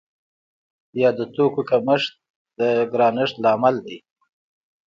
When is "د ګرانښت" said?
2.59-3.35